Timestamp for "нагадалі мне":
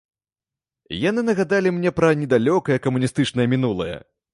1.29-1.95